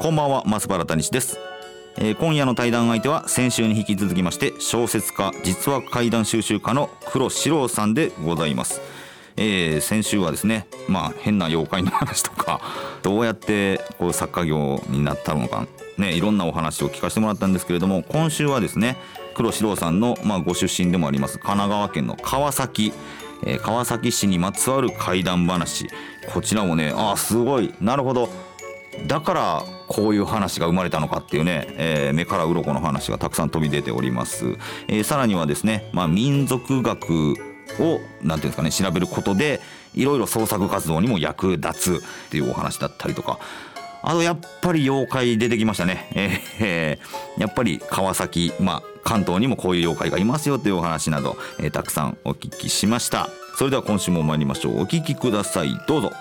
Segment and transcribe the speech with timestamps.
[0.00, 1.38] こんばんは松原谷氏です、
[1.98, 8.80] えー今夜の対談相手は先週に引き続きまして小説家実話怪談収集家の黒四郎さんでございます、
[9.36, 12.62] えー先週はですねまあ変な妖怪の話とか
[13.04, 15.66] どうやってこう作家業になったのか
[15.98, 18.96] ねいろんなお話を聞かせてもらったんですけれども今週はですね
[19.34, 22.94] 黒四郎さんの、まあ、ご出身でもあります神奈川県の川崎、
[23.44, 25.88] えー川崎市にまつわる怪談話。
[26.32, 27.74] こちらもねあーすごい。
[27.80, 28.49] なるほど。
[29.06, 34.56] だからこういう話が生まれたのかっていうね、えー目から鱗の話がたくさん飛び出ております、
[34.88, 37.34] えーさらにはですね、まあ、民族学
[37.78, 39.60] をなんていうんですかね調べることで
[39.94, 43.38] いろいろ創作活動にも役立つっていうお話だったりとか。
[44.02, 46.98] あとやっぱり妖怪出てきましたね、えーえ
[47.36, 53.28] やっぱり川崎、まあ、関東にもこういう妖怪がいますよというお話など、えーたくさんお聞きしました。
[53.56, 54.80] それでは今週も参りましょう。
[54.80, 55.78] お聞きください。
[55.86, 56.12] どうぞ。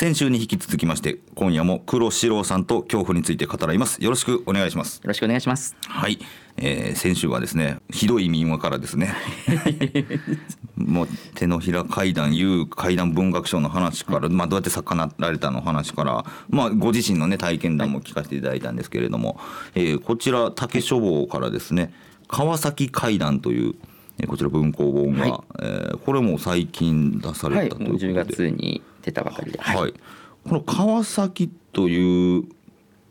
[0.00, 4.02] 先週に引き続きまして今夜も黒四郎さんと恐怖について語らいます。
[4.02, 4.96] よろしくお願いします。
[4.96, 5.76] よろしくお願いします。
[5.86, 6.18] はい、
[6.56, 9.12] えー先週はですねひどい民話からですね。
[10.74, 19.38] もう手のひら怪談いう怪談文学賞の話から、まあ、どうやって作家になられたの話から、まあ、ご自身のね体験談も聞かせていただいたんですけれども、
[19.74, 21.92] えーこちら竹書房からですね
[22.26, 23.74] 川崎怪談という
[24.18, 25.32] えーこちら文庫本が、はい。
[25.60, 29.58] えーこれも最近出さはい、れたということで、10月に出たばかりで。
[29.58, 29.94] はい、
[30.48, 32.44] この川崎という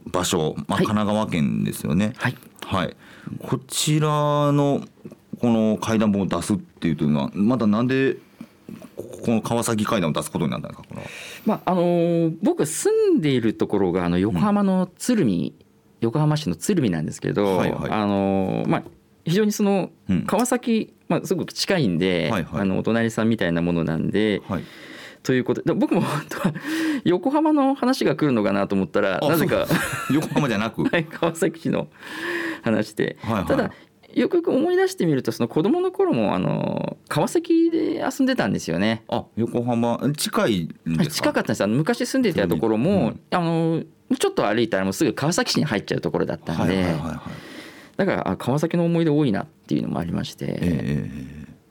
[0.06, 2.14] 場所、まあ、はい神奈川県ですよね。
[2.18, 2.36] はい。
[2.66, 2.96] はい、
[3.40, 4.08] こちら
[4.52, 4.82] の
[5.40, 8.18] この階段本を出すっていうのはまたなんで
[8.98, 11.08] この川崎階段を出すことになったんですかこれは。
[11.46, 15.56] まああのー僕住んでいるところがあの横浜の鶴見、
[16.02, 18.84] 横浜市の鶴見なんですけど、はいはいあのーまあ
[19.26, 24.42] 非常にそのうん川崎、まあすごく近いんで、はいはいあのお隣さんみたいなものなんで。
[24.48, 24.64] はい、
[25.24, 26.54] ということで僕も本当は
[27.04, 29.66] 横浜の話が来るのかなと思ったらあなぜか
[30.12, 30.84] 横浜じゃなく？
[30.88, 31.88] はい川崎市の
[32.64, 33.46] 話で、はいはい。
[33.46, 33.72] ただ
[34.14, 39.04] よくよく思い出してみるとその子供の頃もあの川崎で遊んでたんですよね。
[39.08, 40.00] あ横浜？
[40.18, 40.60] 近い
[40.90, 41.32] んですか？
[41.32, 41.68] 近かったんです。
[41.68, 43.84] 昔住んでいたところも、あの
[44.18, 47.98] ちょっと歩いたらもうすぐ川崎市に入っちゃうところだったんで、はいはいはいはい。
[47.98, 50.58] だからあ川崎の思い出多いなっていうのもありまして、え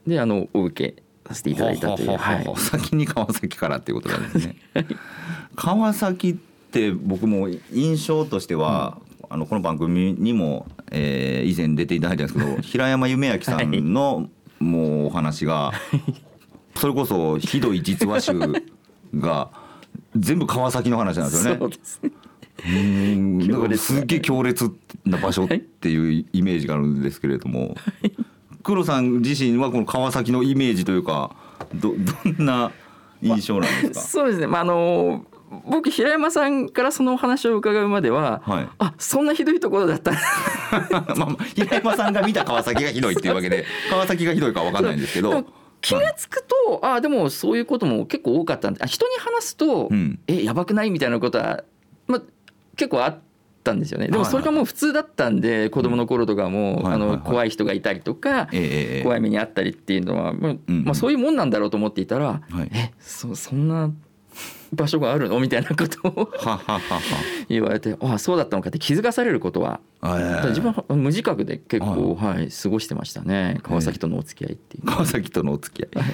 [0.07, 0.11] え。
[0.11, 2.09] であのお受けさせていただいたという。
[2.11, 2.57] はははははい。
[2.57, 4.57] 先に川崎からっていうことなんですね。
[5.55, 6.35] 川崎っ
[6.71, 8.99] て僕も印象としては、
[9.31, 14.29] あのこの番組にも、えー以前出ていただいたんですけど平山夢明さんの
[14.59, 15.73] もうお話が
[16.75, 18.39] それこそひどい実話集
[19.15, 19.51] が
[20.17, 21.59] 全部川崎の話なんですよね。
[21.59, 22.09] そう。
[22.69, 24.71] ん強烈ななんかすっげえ強烈
[25.05, 27.77] な場所っていうイメージがあるんですけれども
[28.63, 31.31] 黒さん自身はこの川崎のイメージというか
[31.75, 32.71] ど どんな
[33.23, 35.25] 印象なんですか、そうですね、まあ、あの
[35.67, 38.69] 僕平山さんからそのお話を伺うまでは、はい。
[38.79, 40.13] あそんなひどいところだった。
[40.13, 40.19] ま
[40.91, 45.45] あまあ平山さんが見た川崎がひどいっていうわけで川崎がひどいかわかんないんですけど。
[45.81, 50.19] 気が付くと、あでもそういうことも結構多かったんであ人に話すと、うん。
[50.27, 50.91] えやばくない？
[50.91, 51.63] みたいなことは、
[52.09, 52.23] まあ、
[52.77, 53.19] 結構あっ
[53.69, 54.09] たんですよね。
[54.09, 58.61] でもそれがもう普通だったんで、子供の頃とかも、あの怖い人がいたりとか、ええ
[58.97, 62.71] ええ怖い目にあったりっていうのは、まあうんまあ、そういうもんなんだろうと思っていたら、はい。
[62.73, 63.91] えそそんな
[64.73, 65.41] 場所があるの？
[65.41, 66.31] みたいなことを
[67.49, 70.49] 言われてああそうだったのかって気づかされることはええ。
[70.49, 73.59] 自分は無自覚で結構、はい、過ごしてましたね。
[73.63, 74.87] 川崎とのお付き合いっていう。
[74.87, 76.05] 川崎とのお付き合い、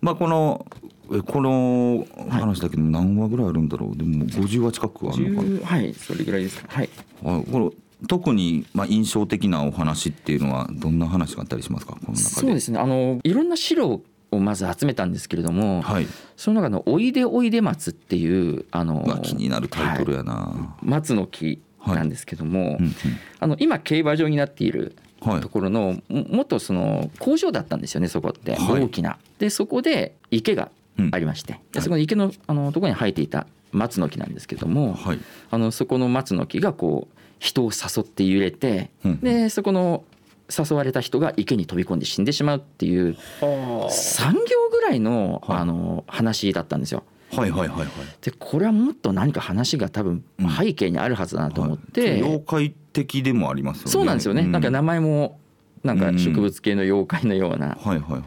[0.00, 0.66] まあこの
[1.12, 3.96] えこの話だけ何話ぐらいあるんだろう？
[3.96, 6.62] でも50話近くあるのかな？10はいそれぐらいです。
[6.62, 6.88] かはい。
[7.22, 7.72] はいこの
[8.06, 11.92] 特にまあ印象的なお話っていうのはどんな話があったりしますか？
[11.92, 12.18] この中で。
[12.18, 12.78] そうですね。
[12.78, 16.06] あのいろんな資料をまず集めたんですけれども、はい。
[16.36, 22.94] その中の「おいでおいで松」っていうあのうわ気になるタイトルやな、松の木なんですけども、うんうん。
[23.40, 25.40] あの今競馬場になっているはい。
[25.40, 28.82] ところのももっとその工場だったんですよねそこって、はい。
[28.82, 29.18] 大きな。
[29.38, 30.70] でそこで池が
[31.12, 35.20] ありまして、でそこの池のあのところに生えていた松の木なんですけども、はい。
[35.50, 39.20] あのそこの松の木がこう人を誘って揺れて、うん。
[39.20, 40.04] でそこの
[40.48, 45.58] 誘われた人が池に飛び込んで死んでしまうっていう3行ぐらいの,、はい。
[45.58, 47.02] あの話だったんですよ。
[47.32, 47.88] はいはいはいはい。
[48.22, 50.50] でこれはもっと何か話が多分うん。
[50.50, 52.22] 背景にあるはずだなと思って、はい。
[52.22, 53.90] 妖怪的でもありますよね。
[53.90, 55.40] そうなんですよね、うなんか名前も
[55.82, 58.22] なんか植物系の妖怪のような、はいはいはい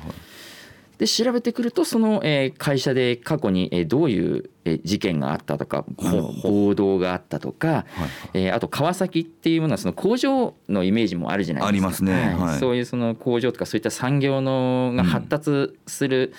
[0.97, 5.85] で調べてくるとその、えー会社で過去に、えーどういう、えー事件があったとか
[6.43, 7.85] 暴動があったとか、は
[8.33, 11.69] いえーあと川崎っていうものはその工場のイメージもあるじゃないですか。
[11.69, 12.35] ありますね。
[12.39, 12.59] はい。
[12.59, 16.33] そういうその工場とかそういった産業のが発達する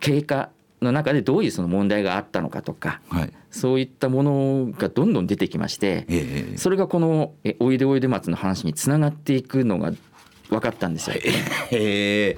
[0.00, 0.50] 経過
[0.80, 3.32] の中でどういうその問題があったのかとかはい。
[3.52, 6.16] そういったものがどんどん出てきましてええ
[6.48, 6.56] ええ。
[6.56, 9.92] それがこの「えおいでおいで松」の話につながっていくのが
[10.48, 11.16] 分かったんですよ。
[11.16, 12.36] へえ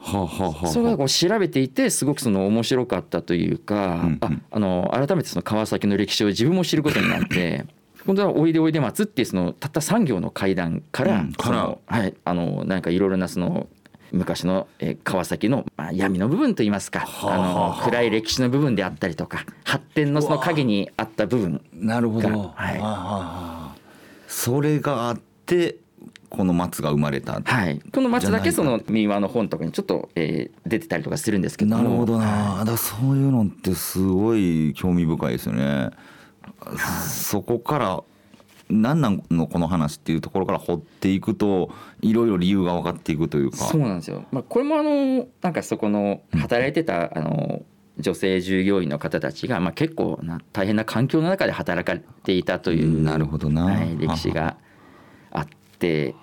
[0.00, 4.18] はあはあはあそれがこう調べていてすごくその面白かったというか、うんうん。
[4.22, 7.64] ああの改めてその川崎の歴史を自分も知ることになって
[8.06, 11.32] 本当は「おいでおいで松」っていうそのたった3行の階段から,、うん。
[11.32, 11.76] から。
[11.86, 13.66] はい、あのなんかいろいろなその
[14.10, 17.26] 昔のえー川崎のまあ闇の部分といいますかはあ。
[17.26, 23.28] はあはああの暗い歴史の部分であったりとか発展のその影にあった部分なるほど、がははいあはあは
[23.72, 23.74] あ。
[24.26, 25.76] それがあって
[26.30, 31.82] この松が生まれた、はい、この松だけその民話の本とかにちょっと、えー出てたりとかするんですけども。
[31.82, 32.64] なるほどな。
[32.64, 35.90] だそういうのってすごい興味深いですよね。
[37.08, 38.02] そこから
[38.68, 41.70] 何なのこの話っていうところから掘っていくと
[42.02, 43.56] いろいろ理由が分かっていくというか。
[43.56, 47.62] そうなんですよ、まあ、これもあのなんかそこの働いてたあの
[47.98, 53.64] 女性従業員の方たちが、まあ、結構な大変な環境の中で働かれていたというなるほどな。
[53.64, 54.48] はい、歴史が。
[54.48, 54.67] あ
[55.78, 56.14] って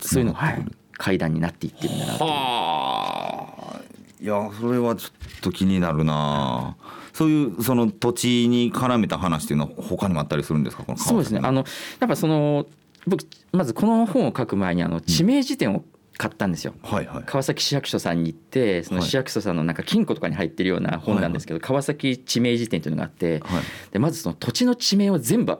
[0.00, 0.58] そういうのが、
[0.96, 3.80] 階段になっていってるんだなとはあ。
[4.20, 6.76] いやそれはちょっと気になるな。
[7.12, 10.84] そういうその土地に絡めた話っていうのは他にもあったりするんですか？
[10.84, 11.40] このそうですね。
[11.42, 11.64] あの
[11.98, 12.66] やっぱその
[13.06, 15.84] 僕まずこの本を書く前にあの地名辞典を
[16.16, 16.74] 買ったんですよ。
[16.82, 17.24] はいはい。
[17.26, 19.08] 川崎市役所さんに行ってそのはい。
[19.08, 23.62] 市役所さんのなんか金庫とかに入ってるような本なんですけど、川崎地名辞典というのがあってはい。
[23.92, 25.58] でまずその土地の地名を全部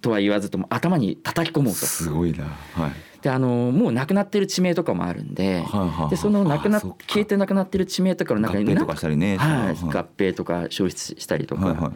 [0.00, 1.80] とは言わずとも頭に叩き込もうと。
[1.80, 2.44] すごいな。
[2.44, 2.92] はい。
[3.22, 9.36] であのもうなくなってる地名とかもあるんではいはいはいでそのなくな消えてなくなってる地名とかの中に合併とかしたりね。
[9.36, 9.74] はい、合はい。
[9.74, 11.92] 併とか消失したりとか、はいはい。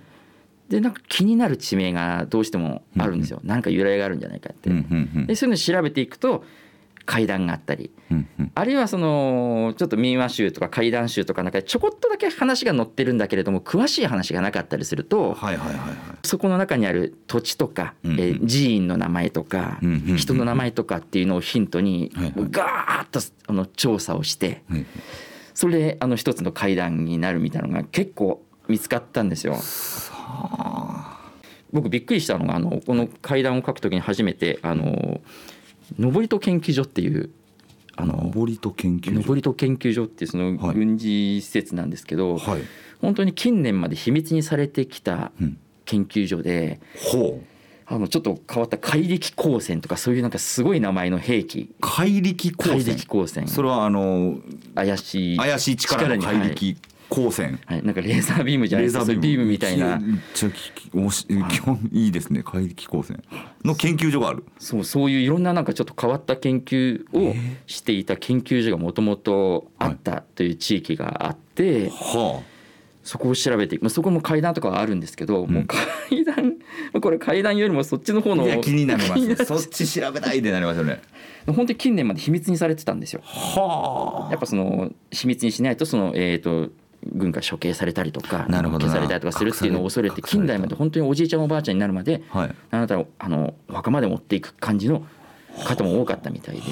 [0.70, 5.26] でなんか気になる地名がどうしてもあるんですよ、なんか由来があるんじゃないかって、うんうんうん。
[5.26, 6.44] でそういうのを調べていくと
[7.06, 8.52] 階段があったりうんうん。
[8.54, 15.96] あるいはそのちょっと民話集とか怪談集とかなんかでちょこっとだけ話が載ってるんだけれども詳しい話がなかったりするとはいはいはいはい。
[16.24, 18.20] そこの中にある土地とか、うんうん。
[18.20, 22.34] えー寺院の名前とか、うんうんうん人の名前とかっていうのをヒントにはいはい。
[22.50, 24.86] ガーッとあの調査をしてはい
[25.54, 29.56] それであの一つの階段になるみたいなのが結構見つかったんですよ。
[31.72, 35.20] 僕びっくりしたのがあのこの階段を書くときに初めてあの
[35.98, 37.30] 登戸研究所っていう
[37.96, 39.12] あの登戸研究所。
[39.20, 40.74] 登戸研究所ってそのはい。
[40.74, 42.62] 軍事施設なんですけど、はい。
[43.00, 45.58] 本当に近年まで秘密にされてきたうん。
[45.84, 46.80] 研究所で
[47.12, 47.50] ほう。
[47.92, 51.74] あのちょっと変わった怪力光線とかそういうなんかすごい名前の兵器。
[51.80, 54.38] 怪力怪光線力光線それはあの
[54.76, 56.76] 怪しい怪しい力のに怪力
[57.10, 57.60] 光線。
[57.66, 59.04] はいはい、なんかレーザービームじゃないですか。
[59.04, 59.44] ビーム。
[59.46, 60.00] みたいな。
[60.34, 62.42] 基本いいですね。
[62.42, 63.22] 怪力光線。
[63.64, 64.44] の研究所がある。
[64.58, 67.34] そうそういういろんななんかちょっと変わった研究を
[67.66, 72.42] していた研究所がもともとあったという地域があって、は
[73.02, 76.54] そこを調べてまあそこも階段とかはあるんですけど、もう階段
[77.00, 81.00] これ階段よりもそっちの方のあいや気になります そっち調べたいってなりますよね。
[81.46, 83.22] 本当に近年まで秘密にされてたんですよ。
[83.24, 86.70] はやっぱその秘密にしないとそのえっ、と
[87.06, 88.46] 軍が処刑されたりとか
[88.86, 95.04] 消されたりとかするっていうのを恐れて近代まで本当におじいちゃんおばあちゃんになるまではいあなたをあのお墓まで持っていく感じの
[95.64, 96.62] 方も多かったみたいで。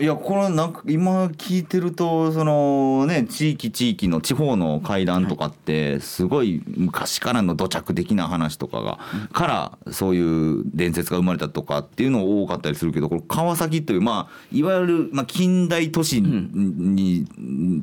[0.00, 8.98] いやこれなんか今聞いてるとそのね地域地域の地方の会談とかってすごい昔からの土着的な話とかが
[9.32, 9.46] か
[9.86, 17.26] らそういう伝説が生まれたとかっていうの多かったりするけどこれ川崎というまあいわゆるまあ近代都市に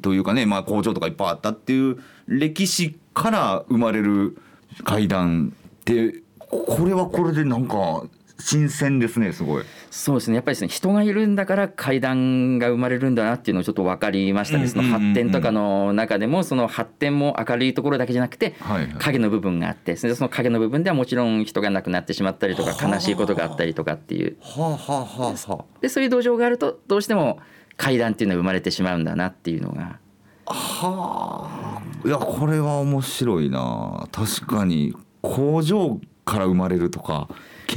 [0.01, 4.37] というかねまあ工場とかいっぱいあったっていう歴史から生まれる
[4.83, 8.03] 会談ってこれはこれでなんか
[8.41, 9.63] 新鮮ですねすごい。
[9.89, 25.65] そうですねやっぱりですね人がいるんだから階段が生まれるんだなっていうのをちょっと分かりましたね、うんその発展とかの中でもその発展も明るいところだけじゃなくてはいはい影の部分があってその影の部分ではもちろん人が亡くなってしまったりとか悲しいことがあったりとかっていうはあはあはあはあ。
[25.81, 27.39] でそういう土壌があるとどうしても
[27.77, 29.99] 階段っていうのが生まれてしまうんだなっていうのが
[30.45, 32.07] はあ。
[32.07, 34.07] いやこれは面白いな。
[34.11, 37.27] 確かに工場から生まれるとか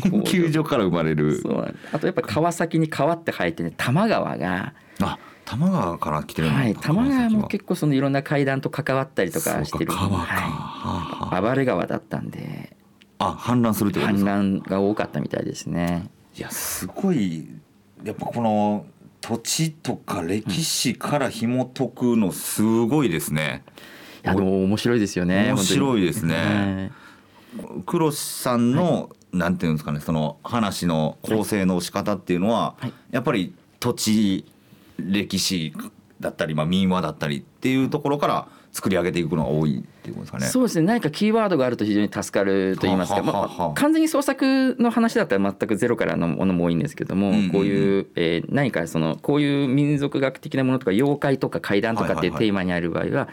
[0.00, 1.42] 研究所から生まれる。
[1.92, 9.92] あとやっぱ川崎に川って生えてね多摩川が、あ多摩川から来てるんだはい、多摩川も構結構そのいろんな階段と関わったりとかしてる。
[9.92, 11.40] 川か、は、はいあ。
[11.42, 12.76] 暴れ川だったんで。
[13.18, 14.30] あ氾濫するってことで氾すか？
[14.30, 16.10] 濫が多かったみたいですね。
[16.36, 17.46] いやすごい。
[18.02, 18.86] やっぱこの
[19.20, 23.62] 土地とか歴史から紐解くのすごいですね、
[24.22, 25.52] いやでも面白いですよね。
[25.52, 26.90] 面白いですね。
[27.56, 27.82] はい。
[27.86, 32.92] 黒さんの、なんていうんですかねその話の構成の仕方っていうのは、はい。
[33.10, 34.44] やっぱり土地
[34.98, 35.74] 歴史
[36.20, 40.46] だったり、まあ、民話だったりっていうところから作り上げていくのが多いっていうことですかね。
[40.46, 40.86] そうですね。
[40.86, 47.50] 何かキーワードがあると非常に助かると言いますか、ははははまあ、完全に創作の話だったら全くゼロからのものも多いんですけども、うんうんうん。
[47.50, 52.48] こういう、えー何かそのこういう民族学的なものとか妖怪とか怪談とかってはいはいはいい。
[52.48, 53.28] うテーマにある場合は。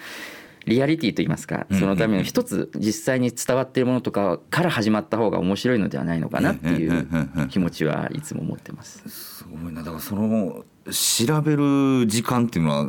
[0.66, 7.08] リアリティと言いますかそのための一つ実際に伝わっているものとかから始まった方が面白いのではないのかなっていう
[7.50, 9.04] 気持ちはいつも持ってます。
[9.10, 9.82] すごいな。
[9.82, 12.86] だからその調べる時間っていうのは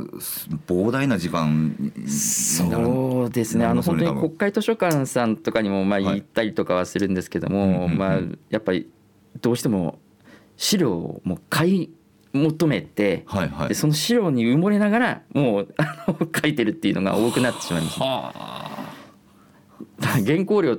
[0.66, 1.74] 膨大な時間
[2.06, 3.64] そうですね。
[3.64, 6.16] なあの本当に国会図書館さんとかにもまあはい。
[6.16, 7.98] 行ったりとかはするんですけども、うんうんうん。
[7.98, 8.90] まあ、やっぱり
[9.40, 9.98] どうしても
[10.56, 11.90] 資料をもう買い
[12.32, 13.68] 求めて、はいはい。
[13.68, 18.00] でその資料に埋もれながらもう あの書いてるっていうのが多くなってしまいます。
[20.24, 20.76] 原稿料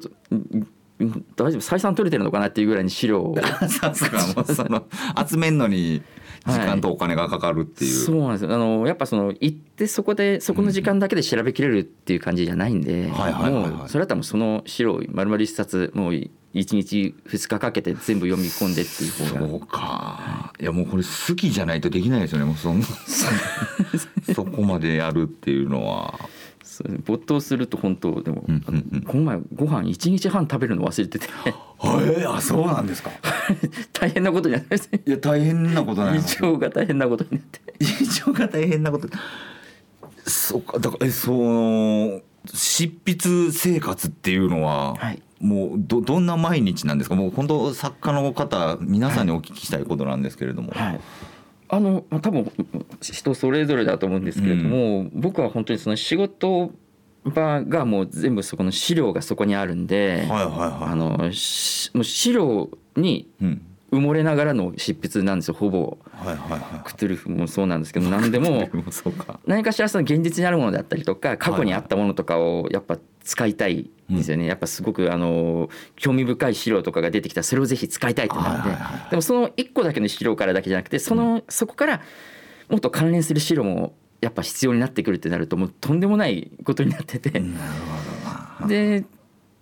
[1.36, 1.62] 大丈夫？
[1.62, 3.36] 採算取れてるのかなっていうぐらいに資料を。
[4.46, 4.86] その
[5.28, 6.02] 集めんのに
[6.46, 8.54] 時間とお金がかかるっていう、そうなんですよ。
[8.54, 13.72] あのやっぱその行ってそこでそこの時間だけで調べきれるっていう感じじゃないんではいはいはいはい。
[13.72, 20.54] もうそれだったらもうその資料丸々一冊もう一日二日かけて全部読み込んでっていう方そうがか。
[20.60, 22.46] いやもうこれ好きじゃないとできないですよね。
[22.46, 22.86] もうそんな。
[24.36, 26.20] そこまでやるっていうのは。
[27.06, 29.02] 没頭すると本当でも、うんうんうん。
[29.02, 31.28] この前ご飯一日半食べるの忘れてて。
[31.46, 33.10] えあそうなんですか。
[33.92, 37.62] 大変なことになりましたいや大変なことない胃腸が大変なことになって。
[37.80, 39.10] 以上が大変なこと。
[40.26, 47.16] そうかだからえその執筆生活っていうのは、はいもうどどんな毎日なんですか？
[47.16, 51.02] もう本当作家の方皆さんにお聞きしたいことなんですけれども、はい、
[51.68, 52.50] あのまあ多分
[53.02, 56.72] 人それぞれだと思うんですけれども、僕は本当にその仕事
[57.26, 60.92] 場がもう全部そこの資料がそこにあるんで、はいはいはい。
[60.92, 63.62] あのしもう資料にうん
[63.94, 65.98] 埋もれながらの執筆なんですよほぼ。
[66.12, 69.40] はいはいはクトゥルフもそうなんですけど 何でいもでもそうか。
[69.46, 82.02] 何かしらその現実にあるものだったりとか過去にあったものとかをやっぱ使いたいんですよね、やっぱすごくあの興味深い資料とかが出てきたらそれをぜひ使いたいってなるんで、もその一個だけの資料からだけじゃなくてその、そこから
[82.70, 87.54] もっと関連する資料もやっぱ必要になってくるってなるともうとんでもないことになってて、なる
[88.60, 88.68] ほどな。
[88.68, 89.06] で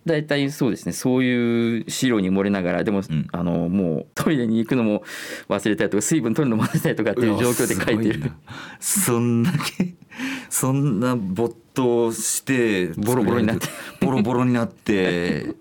[0.05, 0.93] 大体そうですね。
[0.93, 3.27] そういう資料に漏れながらでも、ん。
[3.31, 5.03] あのもうトイレに行くのも
[5.47, 8.31] 忘れたりとか水分取るのも忘れたりとかっていう状況で書いてる。
[8.79, 9.93] そんだけ
[10.49, 13.67] そんな没頭してボロボロになって。
[13.99, 15.53] ボロボロになって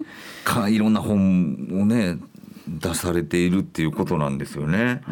[0.44, 2.18] かいろんな本をね
[2.66, 5.02] 出されているっていうことなんですよね。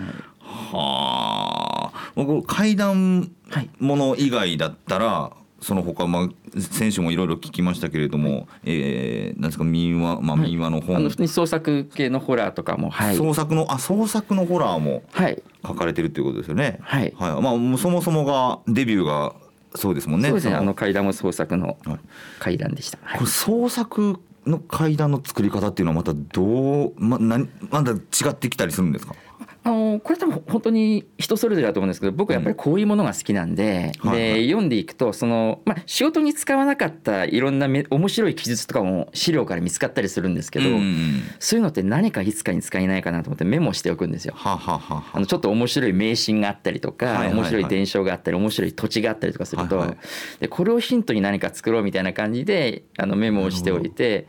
[0.40, 3.70] はあ、僕怪談はい。
[3.78, 13.16] もの以外だったらその他まあ先週もいろいろ聞きましたけれども、えーなんですか民話まあ民話のあ本、の普通に創作系のホラーとかもはい。
[13.16, 15.42] 創作のあ創作のホラーもはい。
[15.66, 16.78] 書かれてるっていうことですよね。
[16.82, 17.12] はい。
[17.18, 17.42] はい。
[17.42, 19.34] まあそもそもがデビューが
[19.74, 20.28] そうですもんね。
[20.28, 20.54] そうですね。
[20.54, 21.98] そあの階段も創作のはい。
[22.38, 23.18] 階段でした、はい。
[23.18, 27.96] これ創作の階段の作り方っていうのはまたどうまなまだ違
[28.30, 29.14] ってきたりするんですか？
[29.64, 34.18] あのこれ多分本当に人それぞれだと思うんですけど僕はやっぱりこういうものが好きなんで,、はいはい。
[34.18, 44.34] で読んでいくとその、まあ、仕事に使わなかったいろんなめ面白い記述とかも資料から見つかったりするんですけど、うんうんそういうのって何かいつかに使えないかなと思ってメモしておくんですよ。
[44.36, 45.20] はあはあはあはあ。
[45.20, 49.98] のちょっと面白い名シーンがあったりとか、面白い伝承があったり面白い土地があったりとかすると、はいはい。
[50.40, 54.26] でこれをヒントに何か作ろうみたいな感じであのメモをしておいて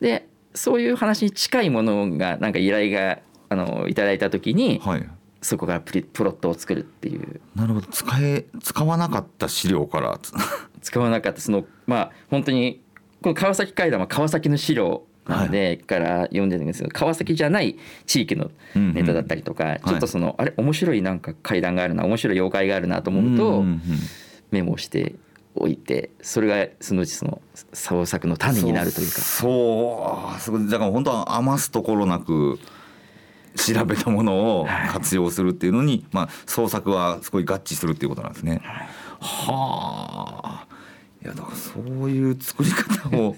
[0.00, 5.08] でそういう話に近いものがなんか依頼があのいただいた時にはい。
[5.42, 7.40] そこからプリプロットを作るっていう。
[7.54, 7.86] なるほど。
[7.86, 10.18] 使え使わなかった資料から。
[10.82, 12.82] 使わなかったそのまあ本当に
[13.22, 17.76] この川崎階段は川崎の資料なので、から読んでるんですけど川崎じゃない
[18.06, 23.80] 地域のネタだったりとか、ちょっとその、あれ面白いなんか階段があるな面白い妖怪があるなと思うと、んんん。
[24.52, 25.16] メモして
[25.56, 27.40] おいてそれがそのうちその
[27.72, 29.20] 創作の種になるというか。
[29.20, 32.60] そうそうだから本当は余すところなく
[33.56, 38.62] 調べたものを活用するっていうのに、まあ、創作はすごい合致するっていうことなんですね。
[39.20, 40.66] はあ。
[41.24, 43.34] いやだからそういう作り方を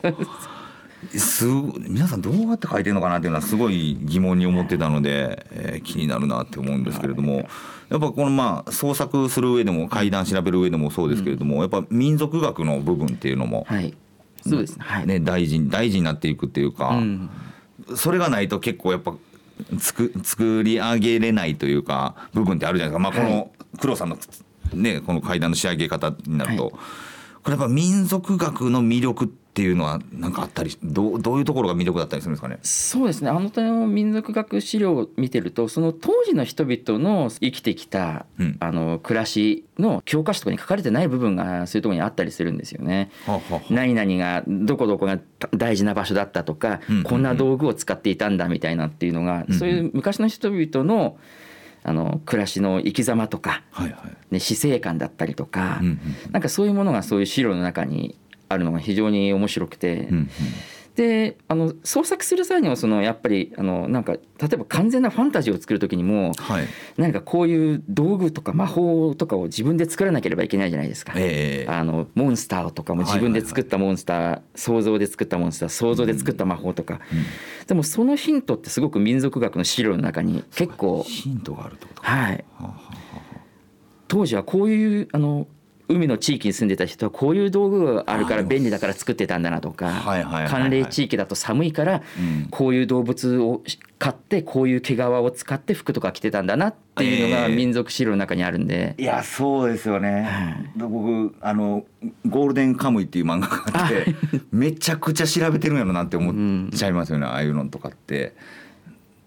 [1.16, 1.46] す
[1.88, 7.48] 皆さんどうやって書いてるのかなっていうのはすごい疑問に思ってたので、えー、気になるなって思うんですけれども。
[7.88, 13.94] やっぱこのまあ創作する上でも階段調べる上でもそうですけれども、やっぱ民族学の部分っていうのも、はい、
[14.46, 17.30] そうですね,、はい、ね大事大事になっていくっていうか、うん、
[17.96, 19.14] それがないと結構やっぱ
[19.78, 23.50] つく作り上げれないというか部分ってあるじゃないですか、まあ、この
[23.80, 24.18] 黒さんの
[24.74, 26.78] ねこの階段の仕上げ方になると、はい、こ
[27.46, 32.60] れやっぱ民族学の魅力ってっていうのは何かあったりどうどういうところが魅力だったりするんですかね？
[32.62, 33.30] そうですね。
[33.30, 43.10] あの点の民族学資料を見てるとその当時の人々の生きてきた、うん、あの暮らしの教科書とかに書かれてない部分がそういうところにあったりするんですよね。
[43.26, 45.18] はは何々がどこどこが
[45.50, 51.16] 大事な場所だったとか、うんうんうん、こんな道具を使っていたんだみたいなっていうのが、うんうん、そういう昔の人々の
[51.82, 56.00] あの暮らしの生き様とか、はいはい、ね、死生観だったりとか、うんうん、
[56.30, 58.16] なんかそういうものがそういう資料の中に
[58.48, 60.30] あるのが非常に面白くて、うんうん、
[60.98, 64.20] であの創作する際にはそのやっぱりあのなんか例
[64.52, 77.24] えば完全なファンタジーを作る時にも、はい、何かこういう道具とか魔法とかを自分で作らなければいけないじゃないですか、えー、あのモンスターとかも自分で作ったモンスター、はいはいはい、想像で作ったモンスター想像で作った魔法とか、うんうん、
[77.68, 82.74] でもそのヒントってすごく民族学の資料の中に結構ヒントがあるってことはい、はは
[84.08, 85.46] 当時はこういうあの
[85.88, 89.90] 海の地域に住んでた人はこういう道具があるから便利だから作ってたんだなとか
[90.48, 92.02] 寒冷地域だと寒いから
[92.50, 93.62] こういう動物を
[93.98, 101.84] 飼ってこういう毛皮を使って服とか着てたんだなっていうのが民族資料の中にあるんで、いやそうですよね、僕あの
[102.28, 104.14] 「ゴールデンカムイ」っていう漫画があって
[104.52, 108.34] めちゃくちゃ調べてるんやろなって思っちゃいますよね、ああいうのとかって。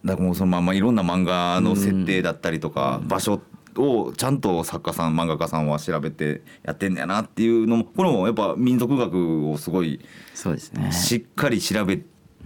[0.03, 3.39] だからもうそのままいろんな漫画の設定だったりとか、場所
[3.77, 9.99] をちゃんと作家さん漫画家さんは調べてやってんだよなっていうのもこれもやっぱ民族学をすごい
[10.33, 10.91] そうですね。
[10.91, 11.97] しっかり調べ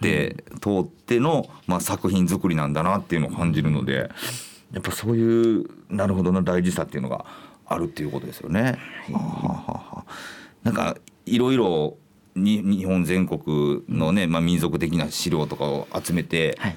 [0.02, 4.10] て通っての、まあ、作品作りなんだなっていうのを感じるので
[4.74, 7.26] やっぱそういうなるほどな大事さっていうのが
[7.66, 8.78] あるっていうことですよね。
[9.12, 10.06] はは
[10.64, 11.98] なんかいろいろ
[12.36, 16.76] 日本全国のね、まあ、民族的な資料とかを集めて、はい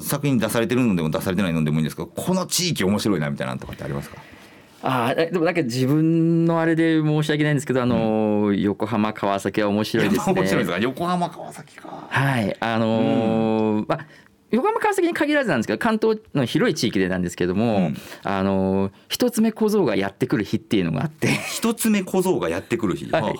[0.00, 4.16] 作品出されてるのでも出されてないのでもいいんですけどこの地域面白いなみたいなとかってありますか？
[4.80, 10.34] あでもなんか自分のあれで申し訳ないんですけどあの、うん、横浜川崎は面白いですね。
[10.34, 10.78] 面白いですか？
[10.78, 12.06] 横浜川崎か。
[12.08, 14.06] はいあのーうん、まあ
[14.50, 21.28] 横浜川崎に限らずなんですけど関東の広い地域でなんですけども、うん、あの一つ目小僧がやってくる日っていうのがあって。
[21.28, 23.34] 一つ目小僧がやってくる日、 はい、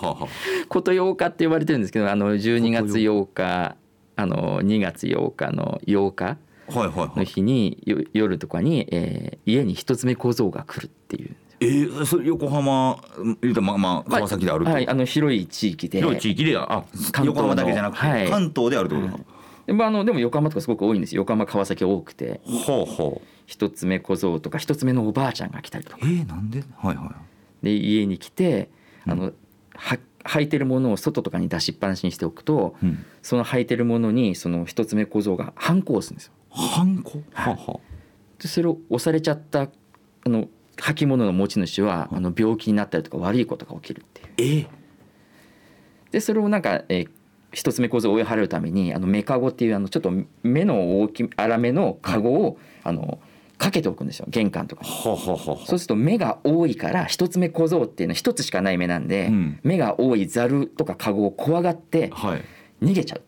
[0.67, 3.75] こと8日って呼ばれてるんですけどあの12月8日
[4.17, 6.37] あの2月8日の8日
[6.71, 11.35] の日に夜とかに、えー、家に一つ目小僧が来るっていう。
[11.61, 12.97] えー、それ横浜
[13.41, 15.99] 言うたままあ川崎であると、はい、あの広い地域で。
[15.99, 16.83] 広い地域であ
[17.23, 19.07] 横浜だけじゃなくて、はい、関東であるってこと？
[19.07, 19.23] ですか、
[19.67, 22.41] でもあのでも横浜とかすごく多いんです横浜川崎多くて。
[22.45, 25.97] ほうほう一つ目小僧とか一つ目のおばあちゃんが来たりとか。
[26.03, 26.63] えー、なんで？
[26.77, 27.09] はいはい
[27.61, 28.69] で家に来て
[29.05, 29.33] あの、うん、
[29.75, 37.79] は履いてるものを外とかに出しっぱなしにしておくと、うん、その履いてるものにその一つ目小僧がハンコを押すんですよハンコ、はは
[38.39, 39.69] でそれを押されちゃったあ
[40.29, 44.03] の履物の持ち主は、あの病気になったりとか悪いことが起きるっ
[44.35, 44.65] ていう。
[44.65, 44.67] え
[46.11, 47.09] でそれをなんか、えー、
[47.51, 53.19] 一つ目構造を追い払うためにあの目かごっていうあのちょっと目の大き粗めのかごを、あの
[53.57, 54.85] かけておくんですよ玄関とか。
[54.85, 62.09] そうすると目が多いから一つ目小僧っていうのは一つしかない目なんで、うん、目が多いざるとかかごを怖がって
[62.81, 63.21] 逃げちゃう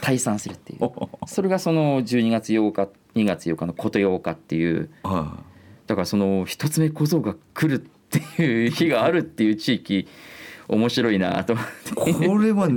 [0.00, 0.90] 退散するっていう。
[1.26, 4.90] それがその12月8日2月8日のこと8日っていう、
[5.86, 7.86] だからその一つ目小僧が来るっ
[8.36, 10.08] ていう日があるっていう地域
[10.68, 11.66] 面白いなと思っ
[12.12, 12.28] て。
[12.28, 12.68] これは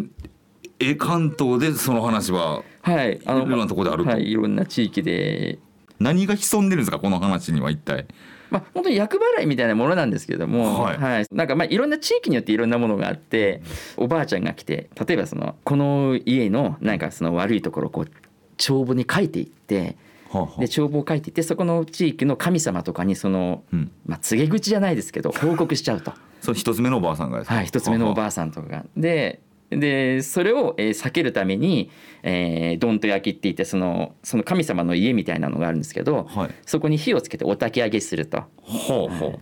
[0.79, 5.60] え関東でその話ははいあのいろんなところであると、はい、いろんな地域で。
[5.99, 8.05] 何が潜んでるんですかこの話には一体。
[8.49, 13.62] まあ、本当に厄払いみたいなものなんですけども、はい、はい、なんかまあいろんな地域によっていろんなものがあって
[13.97, 18.12] おばあちゃんが来て例えばそのこの家のなんかその悪いところをこう
[18.57, 19.97] 帳簿に書いていって。
[20.60, 26.12] で帳簿を書いていってそこの地域の神様とかにその、うん、まあ、告げ口じゃないですけど報告しちゃうと。
[26.41, 28.86] そう一つ目のおばあさんがはい一つ目のおばあさんとかが。
[28.97, 31.91] ででそれを、えー、避けるために、
[32.23, 38.43] えー、どんと焼きって言ってそのその神様の家みたいなのがあるんですけど、はい、そこに火をつけてお焚き上げすると。
[38.62, 39.39] ほうほう、はい、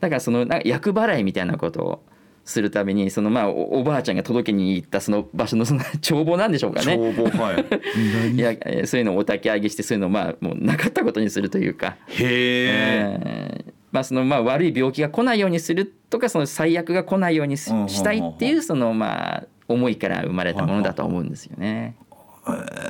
[0.00, 2.02] だからそのなんか厄払いみたいなことを
[2.44, 6.96] するためにそのまあおばあちゃんが届けに行ったその場所のその帳簿なんでしょうかね。
[6.96, 7.64] 帳簿はい。
[8.34, 8.54] いや
[8.86, 11.96] そういうのをお焚き上げしてそういうのをまあもうなかったことにするというか。
[12.06, 13.64] へえ。
[13.98, 21.96] まあそのまあ悪い病気が来ないようにするとかその最悪が来ないようにしたいっていうそのまあ思いから生まれたものだと思うんですよね。
[22.00, 22.08] えー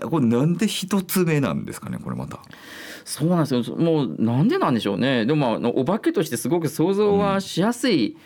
[0.09, 2.39] これなんで一つ目なんですかねこれまた。
[3.05, 3.77] そうなんですよ。
[3.77, 5.27] もうなんでなんでしょうね。
[5.27, 8.17] でもまああのお化けとしてすごく想像はしやすい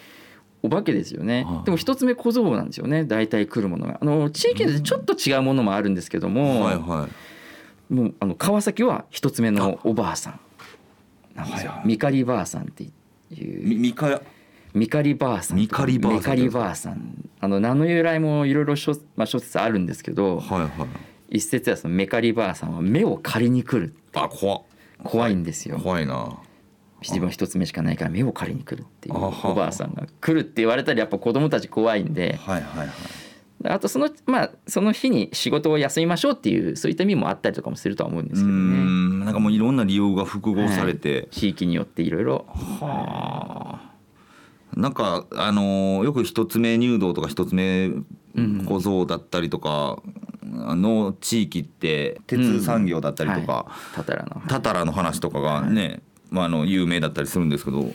[0.63, 3.05] お化けですよね、はいでも一つ目小僧なんですよね。
[3.05, 3.99] 大体来るものが。
[4.03, 7.09] あの地域でちょっと違うものもあるんですけども、はいは
[7.91, 7.95] い。
[7.95, 10.41] もうあの川崎は一つ目のおばあさん
[11.35, 11.89] なんですよ、はいはい。
[11.89, 12.93] みかりばあさんってい
[13.31, 14.21] みうみか
[14.75, 15.59] みかりばあさん。
[15.59, 16.51] みかりばあさん。
[16.51, 17.31] ばあさん。
[17.41, 20.67] あの名の由来もいろいろ諸,、まあ、諸説あるんですけどはいは
[21.31, 21.37] い。
[21.37, 24.63] 一説はそのめかりばあさんは目を借りに来るあ怖っ
[25.03, 26.39] 怖いんですよ怖いな。
[27.03, 29.17] 自分一つ目しかないから目を借りに来るっていう。
[29.17, 30.49] おばあさんが来るっ。
[30.49, 32.89] て言われたらやっぱ子供たち怖いんではいはいはい。
[33.65, 38.55] あとそのまあその日に仕事を休みましょうっていうそういった意味もあったりとかもするとは思うんでうすけどね。
[38.55, 39.21] ん。
[39.21, 41.29] なんかもういろんな理由が複合されて。
[41.31, 42.47] 地域によっていろいろ。
[42.81, 43.93] はあ。
[44.75, 47.91] なんかあのーよく一つ目入道とか一つ目
[48.67, 49.99] 小僧だったりとか
[50.43, 53.97] の地域って鉄産業だったりとか、はい。
[53.97, 57.91] たたらのタタラの話とかがね、まあ、あの有名だったりするんですけど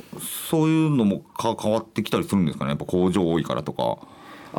[0.50, 2.70] そういうのもか変わってきたりするんですかね。
[2.70, 3.98] やっぱ工場多いからとか。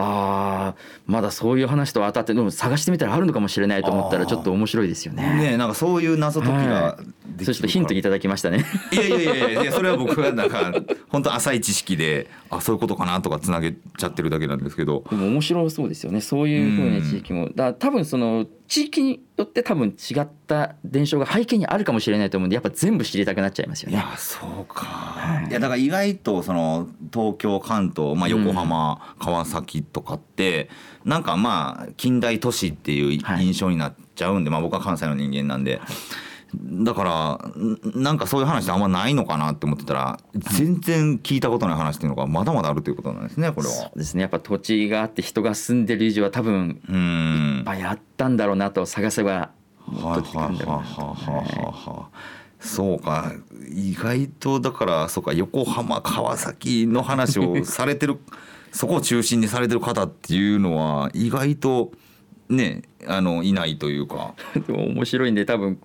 [0.01, 5.51] あーまだそういう話と当たってでも探してみたらあるのかもしれないと思ったらちょっと面白いですよね。
[5.51, 7.05] ねなんかそういう謎解きがはい。
[7.37, 8.65] できるそしてヒントいただきましたね。
[8.93, 10.73] いやいやいやいやそれは僕はなんか
[11.09, 15.05] 本当浅い知識であそういうことかなとかつなげちゃってるだけなんですけど。
[15.11, 16.21] でも面白そうですよね。
[16.21, 17.51] そういうふうな地域も。
[17.55, 23.97] だ多分その地域によって多分違った伝承が背景にあるかもしれないと思うんでやっぱ全部知りたくなっちゃいますよね。
[23.97, 30.69] いやそうか、い、やだから意外とその東京関東、まあ、横浜、川崎とかって
[31.05, 35.81] なんかまあ近代都市っていうはい印象になっちゃうんで、まあ、僕は関西の人間なんで。
[36.55, 43.75] だからんなんかそういう話ってあんまないのかなって思ってたら全然聞いたことない話っていうのがまだまだあるということなんですねこれは。
[43.75, 43.91] そ。
[43.95, 44.23] うですね。
[44.23, 46.81] やっぱ土地があって人が住んでる以上は多分
[47.59, 49.51] いっぱいあったんだろうなと探せば
[49.87, 52.09] もはいっと出てくるんだろうなとははははは
[52.61, 53.33] そうか。
[53.71, 58.19] 意外とだからそうか横浜川崎の話をされてる
[58.73, 61.93] そこを中心にされてる方っていうのは意外と
[62.49, 64.35] ねあのいないというか
[64.67, 65.79] でも面白いんで多分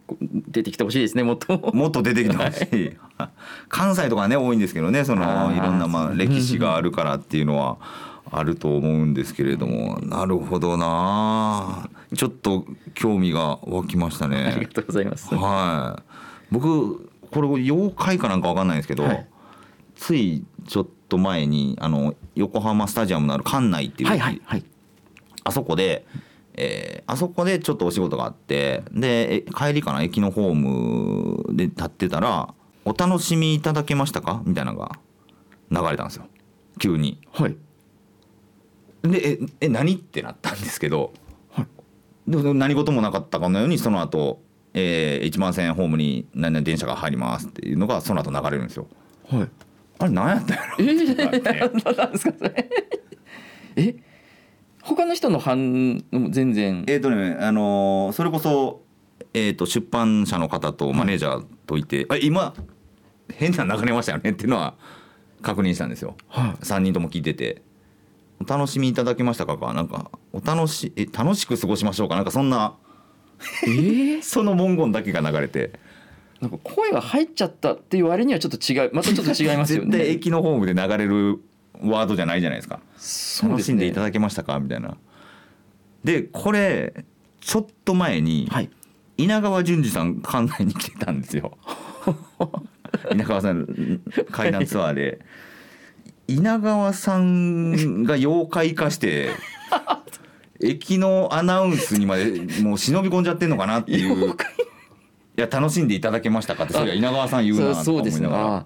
[0.47, 1.71] 出てきてほしいですねもっと。
[1.73, 2.97] もっと出てきてほしい
[3.69, 7.77] 関西とかね多いんですけどねそのいろんなまあ歴史があるからっていうのは
[8.31, 14.53] あると思うんですけれどもなるほどなちょっと興味が湧きましたね。
[14.55, 15.33] ありがとうございます。
[15.33, 16.03] はい。
[16.51, 19.27] 僕これ妖怪かなんかわかんないんですけど、はい
[19.95, 24.65] ついちょっと前にあの横浜スタジアムのある館内っていう、はいはいはい。
[25.43, 26.05] あそこで、
[26.55, 32.53] えーあそこでちょっとお仕事があってでえ帰りかな駅のホームで立ってたら
[32.85, 34.99] 「お楽しみいただけましたか?」みたいなのが
[35.69, 36.27] 流れたんですよ
[36.79, 37.19] 急に。
[37.31, 37.55] はい。
[39.03, 41.11] でええ何ってなったんですけど、
[41.51, 41.67] はい
[42.25, 44.41] でも何事もなかったかのようにその後、
[44.73, 48.87] えー、1番線ホームに何々電車が入りますっていうのがその後流れるんですよ。
[49.29, 49.49] はい。
[49.99, 50.75] あれ何やったんやろ？
[50.79, 52.69] えー、ですかそれ？
[53.75, 53.95] え？
[54.83, 56.83] 他の人の反応も全然。
[56.87, 58.81] えっ、とね、あのーそれこそ、
[59.33, 62.53] えー、と出版社の方とマネージャーといて、あ今
[63.31, 64.75] 変な流れましたよねっていうのは
[65.41, 66.15] 確認したんですよ。
[66.27, 67.61] は3人とも聞いてて
[68.41, 69.73] 「お楽しみいただけましたか?」か？
[69.73, 72.75] なんか「お楽しえ楽しく過ごしましょうか」なんかそんな
[73.65, 75.71] えー、 その文言だけが流れて。
[76.41, 79.91] なんか声が入っちゃったっていう割にはちょっと違うまたちょっと違いますよね。
[79.91, 81.39] 絶対駅のホームで流れる
[81.81, 82.79] ワードじゃないじゃないですか。
[83.49, 84.07] 楽しんでいたね。
[84.07, 84.59] だけましたか？
[84.59, 84.97] みたいな。
[86.03, 87.05] でこれ
[87.41, 88.69] ちょっと前にはい。
[89.17, 91.57] 稲川淳二さん館内に来てたんですよ。
[93.13, 95.19] 稲川さん階段ツアーで。
[96.27, 99.31] 稲川さんが妖怪化して
[100.61, 104.35] 駅のアナウンスにまでもう忍び込んじゃってんのかなっていう。
[105.35, 108.27] いや楽しんでいただけましたかってそういや稲川さん言うなとかそうそうですね。
[108.27, 108.65] 思いながらあで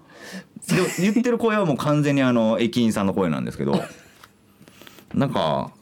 [0.98, 3.82] 言ってる声はもう完全にあの駅員さんの声なんですけど
[5.14, 5.72] なんか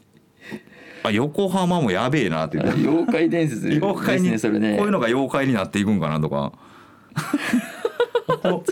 [1.03, 3.63] あ横浜もやべえなって言ってー妖怪伝説。
[3.63, 4.77] ですね妖怪にそれね。
[4.77, 6.53] こういうのが妖怪になっていくんかなとか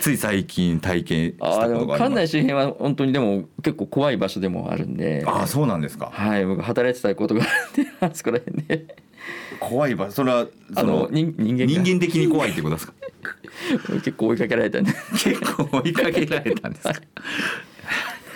[0.00, 5.22] つい最近体験したことがあります館内周辺は本当にでも結構怖い場所でもあるんで。
[5.26, 8.96] ああそうなんですかはい、僕働いてたことがあって、あそこら辺で。
[9.60, 12.94] 怖いばそれはあそのの人人間が人間的に怖いってことですか？
[14.04, 14.92] 結構追いかけられたんで。
[15.12, 16.94] 結構追いかけられたんですか？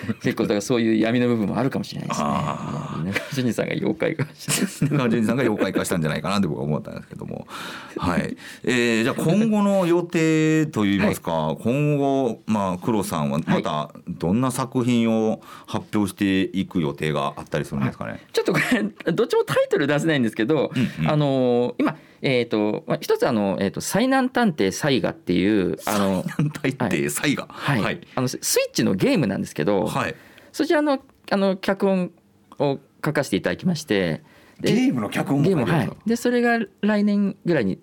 [0.23, 2.27] 結構だからそういう闇の部分もあるかもしれないですね。
[2.29, 7.47] あいや中淳二さんが妖怪化して中淳さんが妖怪化したんじゃないかなって僕は思ったんですけども。
[7.97, 21.11] はい、えー、じゃあ今後の予定といいますか、今後まあ黒さんはまたどんな作品を発表していく予定があったりするんですかね、ちょっとこれどっちもタイトル出せないんですけど、うんうん。
[21.11, 26.25] あの今えっ、とまあ一つあのえっ、と災難探偵サイガっていうあの
[26.63, 28.01] 大抵サイガはい、はい。
[28.15, 30.15] あのスイッチのゲームなんですけど、はい。
[30.53, 31.01] そちらの
[31.31, 32.11] あの脚本
[32.59, 34.23] を書かせていただきまして
[34.61, 35.91] でゲームの脚本もゲームはい。
[36.07, 37.79] でそれが来年ぐらいに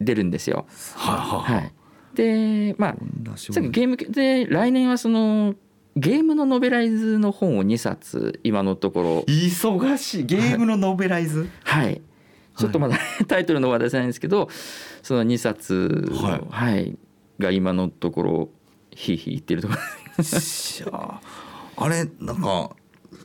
[0.00, 0.66] 出るんですよ。
[0.94, 1.72] はいはいはい、
[2.14, 2.96] でまあ
[3.36, 5.54] さっきゲームで来年はその
[5.96, 9.20] ゲームのノベライズの本を2冊今のところ。
[9.22, 10.24] 忙しい。
[10.24, 11.48] ゲームのノベライズ？
[11.64, 12.00] はい
[12.56, 14.48] ちょっとまだ タイトルの話題じゃないんですけど
[15.02, 16.42] その2冊をはい。
[16.50, 16.98] はい。
[17.38, 18.48] が今のところ
[18.90, 19.74] ひいひい言ってるとこ
[20.18, 21.20] ろしゃあ
[21.76, 22.70] あれなんか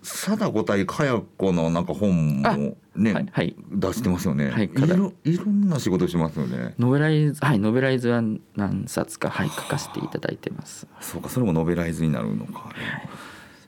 [0.02, 3.56] 貞子対かや子のなんか本あもね、はいはい。
[3.72, 6.74] 出してますよね、はいいろいろんな仕事しますよね。
[6.80, 8.24] ノベライズはいノベライズは
[8.56, 10.88] 何冊かはい書かせていただいてます。
[11.00, 12.70] そうかそれもノベライズになるのか、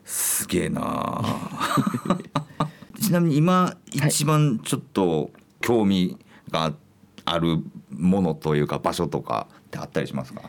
[0.04, 2.68] すげえなあ
[3.00, 5.30] ちなみに今一番ちょっと
[5.70, 6.18] 興味
[6.50, 6.72] が
[7.24, 7.58] ある
[7.90, 10.42] ものというか場所とかってあったりしますか？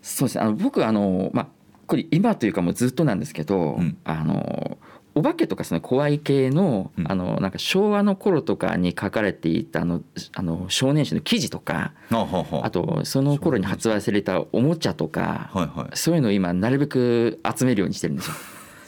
[0.00, 0.44] そうですね。
[0.44, 1.46] あの僕あのまあ
[1.86, 3.98] これ今というかもうずっとなんですけど、うん。
[4.04, 4.78] あの
[5.14, 7.10] お化けとかその怖い系の,、うん。
[7.10, 10.02] あのなんか昭和の頃とかに書かれていたあの
[10.34, 15.50] あの少年誌の記事とかあとその頃に発売されたおもちゃとか、
[15.94, 18.34] そういうのを今なるべく集めるようにしてるんですよ。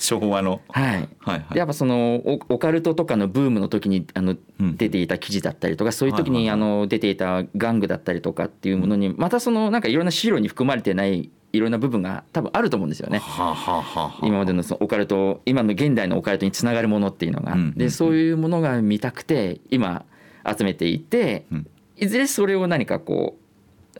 [0.01, 0.61] 昭和の。
[0.71, 0.85] はい。
[0.93, 1.47] はいはい。
[1.53, 4.77] でやっぱそのオオカルトとかのブームの時にあのうん。
[4.77, 13.19] 出ていた記事だったりとかそういう時にあの出ていた玩具だったりとかっていうものにまたそのなんかいろんな資料に含まれてないいろんな部分が多分あると思うんですよね。
[13.19, 14.27] はあはあはあはあ。
[14.27, 17.75] 今までのそのオカルト今の現代のオカルトにつながるものっていうのが、うん。
[17.75, 20.05] でそういうものが見たくて今
[20.47, 21.67] 集めていて、うん。
[21.97, 23.41] いずれそれを何かこう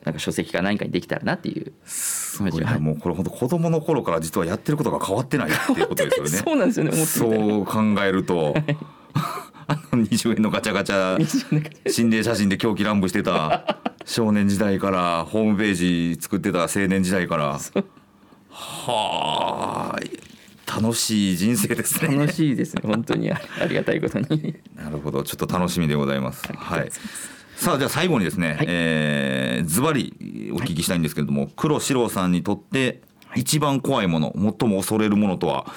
[0.03, 1.73] なんか書籍か何かにできたらなっていう。
[1.85, 2.63] すごい。
[2.63, 6.29] なもうこれ本当子供の頃から実はやってることが変わってないっていうことですよね。
[6.45, 8.55] そうなんですよねそう考えると、
[9.67, 17.59] あの20円のガチャガチャ心霊写真で狂気乱舞してた少年時代からホームページ作ってた青年時代から。
[18.53, 20.21] はあ
[20.79, 22.15] 楽しい人生ですね。
[22.17, 23.29] 楽しいですね本当に。
[23.29, 24.55] あありがたいことに。
[24.75, 25.23] なるほど。
[25.23, 26.47] ちょっと楽しみでございます。
[26.53, 26.89] はい。
[27.61, 33.01] さあじゃあ最後にですね、はいえーズバリお聞きしたいんですけれども、黒四郎さんにとって
[33.35, 35.67] 一番怖いもの最も恐れるものとは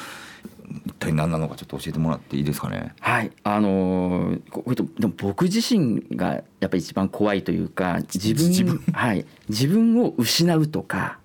[0.87, 2.95] 一体何なのかちょっと教えてもらっていいですかね？
[3.01, 6.29] はい、あのーでも僕自身が
[6.61, 8.79] やっぱり一番怖いというか自分自分？
[8.95, 11.19] はい、自分を失うとか、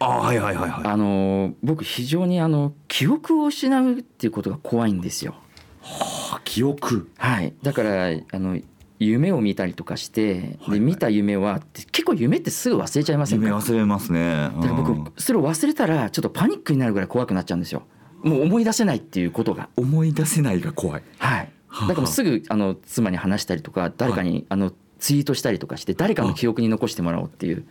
[0.00, 0.84] あはいはいはいはい。
[0.86, 5.36] あのー僕非常にあの記憶を失うっていうことが怖いんですよ。
[5.84, 7.08] あ記憶？
[7.16, 8.58] はい、だからあの
[8.98, 13.46] 夢を見たりとかして、はいで見た夢は結構夢ってすぐ忘れちゃいませんか？
[13.46, 14.20] 夢忘れますね。
[14.20, 17.82] だからうん僕それを忘れたらちょっとパニックになるぐらい怖くなっちゃうんですよ。
[18.22, 19.68] もう思い出せないっていうことが。
[19.76, 21.02] 思い出せないが怖い。
[21.18, 21.48] はい。
[21.68, 27.66] はあだからもうすぐあの妻に話したりとか誰かにあのツイートしたりとかして誰かの記憶に残してもらおうっていう。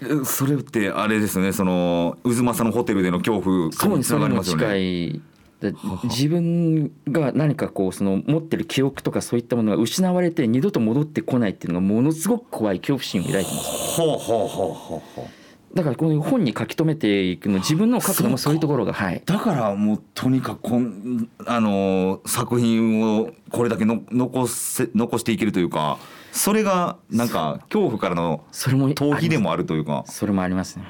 [0.00, 1.52] えそれってあれですね。
[1.52, 5.20] その渦政のホテルでの恐怖そうににつながりますよ近ね。
[5.68, 5.72] い。
[5.72, 14.00] で自分が何かこうその持ってる記憶とかそういったものが失われて二度と戻ってこないっていうのがものすごく怖い恐怖心を抱いてます。
[14.00, 15.42] ほうほうほうほうほう。
[15.74, 19.22] だからこの本に書き留めていくの自分の書くのもそういうところがはい。
[19.24, 25.98] だからもうとにかくこんあのー作品をこれだけの残せ残していけるというか
[26.30, 30.84] それがなんか恐怖からのそれも逃避でもあるというかそれもありますね。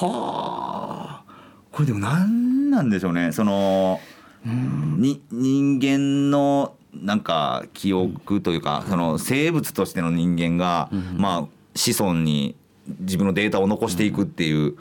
[0.00, 1.24] はあ
[1.70, 2.39] これでも何
[2.70, 4.00] なんでしょうねその
[4.44, 12.56] に人間のなんか記憶というか、その生物としての人間が、まあ子孫に
[13.00, 14.76] 自分のデータを残していくっていう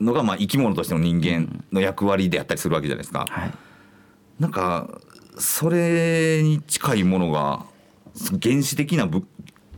[0.00, 3.26] のが、まあ生き物としての人間の役割であったりするわけじゃないですか。
[3.28, 3.52] はい。
[4.38, 5.00] なんか
[5.38, 7.64] それに近いものが
[8.42, 9.26] 原始的な部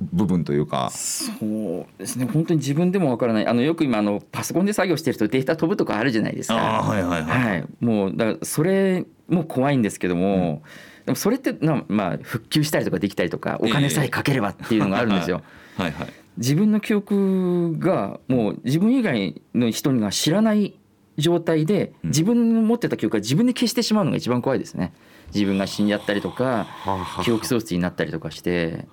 [0.01, 0.91] 部分というか。
[0.91, 6.57] そうですね本当に自分でもわからないあのよく今あのパソコンで作業してるとデータ飛ぶとかあるじゃないですか。
[6.57, 10.63] はいはいはいはい、もうだからそれも怖いんですけども、
[11.05, 15.43] でもそれってなまあ復旧したりとかできたりとかお金さえかければっていうのがあるんですよ。
[15.77, 16.09] はいはい。
[16.37, 20.75] 自分の記憶がもう自分以外の人が知らない
[21.17, 24.93] 状態でうん自分の持ってた記憶が自分で消してしまうのが一番怖いですね。
[25.35, 26.67] 自分が死んじゃったりとか
[27.25, 28.87] 記憶喪失になったりとかして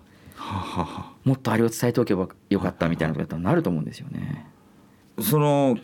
[1.24, 4.46] もっとあれを伝えておけばよかったみたいなことだったらなると思うんですよね。
[5.22, 5.78] その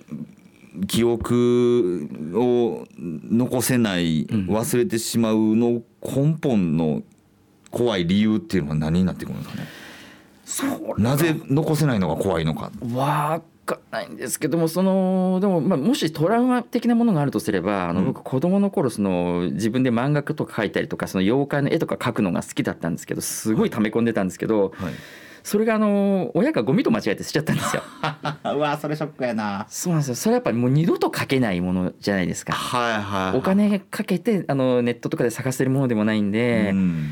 [0.88, 7.02] 記憶を残せない忘れてしまうの根本の
[7.70, 9.68] 怖い理由っていうのは何になってくるんですかね
[10.98, 12.72] なぜ残せないのが怖いのか。
[12.94, 24.94] わかんないんですけどもそのでも、まあ、もしトラウマ的なものがあるとすればあの僕子供の頃その自分で漫画とか描いたりとかその妖怪の絵とか描くのが好きだったんですけどすごい溜め込んでたんですけど、はい
[25.44, 27.82] それがあの親がゴミと間違えて捨てちゃったんですよ。
[28.56, 29.66] うわそれショックやな。
[29.70, 30.16] そうなんですよ。
[30.16, 32.54] それはやっぱりもう二度と書けないものじゃないですか。
[32.54, 36.72] はいはい、はい、お金かけてあのネットとかで探せるものでもないんで。
[36.74, 37.12] うん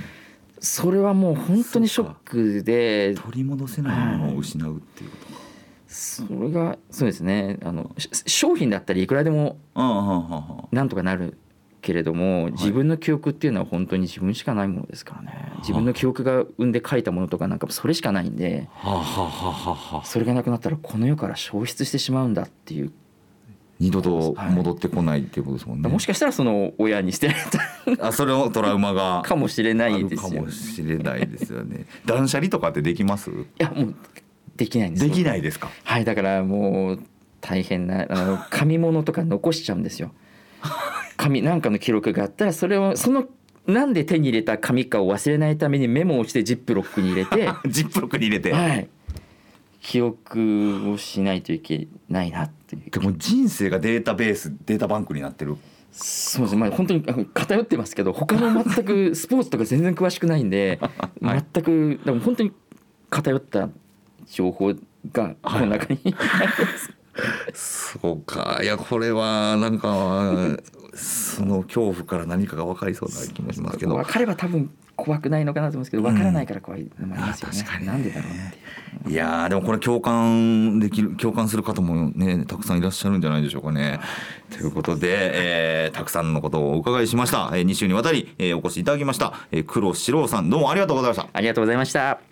[0.62, 5.29] それはもう本当にショックで取り戻せないものを失うっていうことか、
[5.90, 7.58] それがそうですね。
[7.64, 7.92] あの
[8.28, 9.58] 商品だったりいくらでも
[10.72, 11.36] なんとかなる
[11.82, 15.52] けれども自分の記憶っていうのは本当に自分しかないものですからね。
[15.62, 18.70] 自分の記憶が生んで書いたものとかなんかそれしかないんで
[20.06, 22.92] それがなくなったらこの世から消失してしまうんだっていう
[23.80, 27.40] 二度と戻ってこないっていうことですもんね、はい、もしかしたらその親に捨てられ
[27.98, 31.86] た あそれをトラウマが かもしれないですよ、ね、かもしれないですよね。
[32.06, 33.32] 断捨離とかってできます？
[33.32, 33.96] いやもう
[34.60, 35.70] できないんですできないですか？
[35.84, 37.00] はいだからもう
[37.42, 40.12] 大変なあの 紙物とか残しちゃうんですよ。
[41.18, 43.28] 紙なんかの記録があったらそれをその
[43.66, 48.52] なんで手に入れた紙かを忘れないためにメモをしてジップロックに入れて ジップロックに入れて。
[48.52, 48.88] はい。
[49.82, 52.92] 記憶をしないといけないなっていう。
[52.92, 55.56] でも人生がデータベースデータバンクになってる。
[55.94, 56.56] そうです。
[56.56, 57.02] ねまあ本当に
[57.34, 60.80] 偏ってますけど他の全くスポーツとか全然詳しくないんで、
[61.22, 62.52] はい、全くでも本当に
[63.10, 63.70] 偏った
[64.30, 64.74] 情報
[65.12, 66.48] がこの中に、はい、
[67.54, 68.60] そうか。
[68.64, 70.58] いやこれはなんか
[70.94, 73.96] その恐怖から何かが分かりそうな気もしますけど。
[73.96, 74.70] 分かれば多分
[75.04, 84.00] 怖くないのかなと思うんですけど分からないから怖いのもありますよね、うん、なんでだろうっていやでもこれ共感できる共感する方もねたくさんいらっしゃるんじゃないでしょうかね。
[84.50, 91.30] ということで、えー、たくさんのことをお伺いしました、えー、2週にわたり、えー、お越しいただきました、えー、黒四郎さんどうもありがとうございました。
[91.32, 92.29] ありがとうございました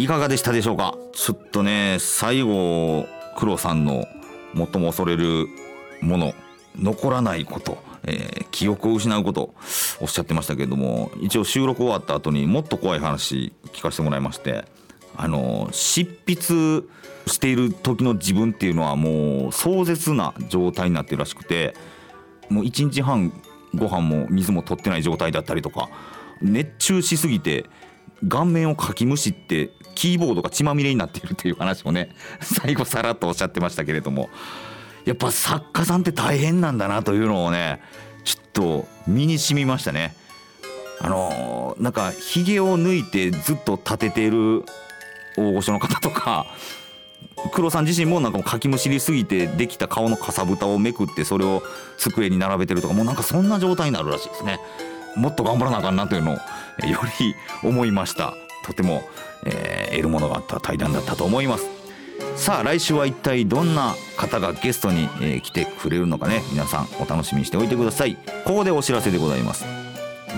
[0.00, 0.96] いかがでしたでしょうか？
[1.12, 4.06] ちょっとね最後黒さんの
[4.54, 5.46] 最も恐れる
[6.00, 6.32] もの
[6.74, 9.54] 残らないこと、えー、記憶を失うこと
[10.00, 14.64] おっしゃってましたけれども一応収録終わった後にもっと怖い話聞かせてもらいまして
[15.18, 16.86] あの執筆
[17.26, 21.74] している時の自分っていうのはもう壮絶な状態になってるらしくて
[22.48, 23.32] もう1日半
[23.74, 25.90] ご飯も水も取ってない状態だったりとか
[26.40, 27.66] 熱中しすぎて
[28.28, 34.30] 顔面をかきむしってキーボードが血まみれになっているという話もね 最後さらっとおっしゃってましたけれども
[35.04, 37.82] やっぱ作家さんって大変なんだなというのをね
[38.24, 40.14] ちょっと身に染みましたね。
[41.02, 44.64] あのー、なんかひげを抜いてずっと立てている
[45.38, 46.46] 大御所の方とか
[47.52, 51.62] 黒さん自身もなんかもかきむしりすぎてできた顔のかさぶたをめくってそれを
[51.96, 54.60] 机に並べてるとかもうなんかそんな状態になるらしいですね。
[55.16, 56.40] もっと頑張らなあかんなというのをよ
[57.18, 58.34] り思いました。
[58.64, 59.02] とても、
[59.44, 61.66] えー、得るものがあった対談だったと思います。
[62.36, 66.42] さあ来週は一体どんな方がゲストに、えー、来てくれるのかね。
[66.52, 68.16] 皆さんお楽しみにしておいてください。
[68.44, 69.64] ここでお知らせでございます。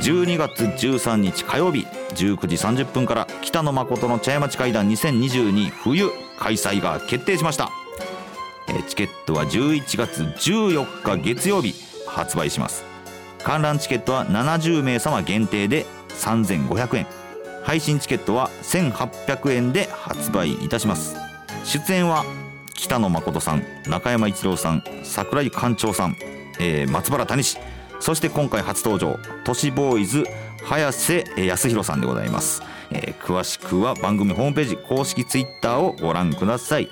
[0.01, 7.71] 12月13日火曜日19時30分から北野誠の茶屋町会談2022冬開催が決定しました。
[8.89, 11.75] チケットは11月14日月曜日
[12.07, 12.92] 発売します。
[13.45, 17.07] 観覧チケットは70名様限定で3500円。
[17.63, 21.17] 配信チケットは1800円で発売いたします。
[21.65, 22.25] 出演は
[22.75, 26.17] 北野誠さん中山一郎さん櫻井館長さん、
[26.59, 27.59] えー、松原谷氏
[28.01, 30.25] そして今回初登場都市ボーイズ
[30.65, 36.91] 早瀬康弘さんでございます、えー、詳しくは番組ホームページ公式ツイッターをご覧ください。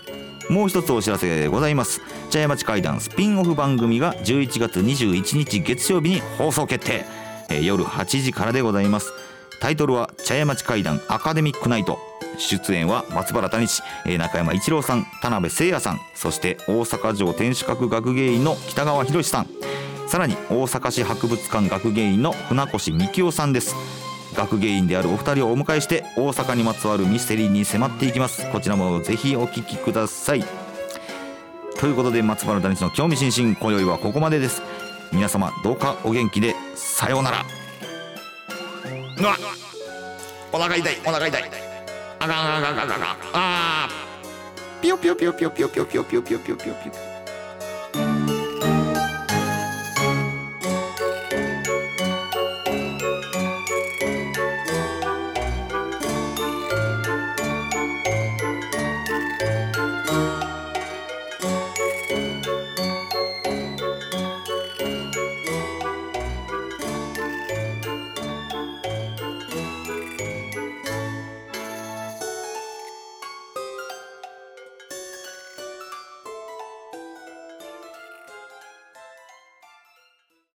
[0.50, 2.00] もう一つお知らせでございます。
[2.28, 7.04] 茶屋町会談スピンオフ番組が11月21日月曜日に放送決定、
[7.48, 9.12] えー、夜8時からでございます。
[9.60, 12.00] タイトルは茶屋町会談アカデミックナイト。
[12.36, 13.82] 出演は松原谷氏
[14.18, 16.00] 中山一郎さん田辺誠也さん。
[16.16, 19.46] そして大阪城天守閣学芸員の北川博さん。
[20.08, 23.76] さらに大阪市博物館学芸員の船越幹夫さんです。
[24.34, 28.50] 学芸員であるお二人をお迎えして大阪にまつわるミステリーに迫っていきます。
[28.50, 30.44] こちらもぜひお聞きください。
[31.78, 34.62] ということで松原谷の興味津々今宵はここまでです。
[35.12, 37.44] 皆様どうかお元気でさようなら。
[40.52, 41.42] お腹痛いお腹痛い。
[42.20, 43.88] あかんあかんあかんあかんあ
[44.82, 47.09] ピヨピヨピヨピヨピヨピヨピヨピヨピヨピヨピヨ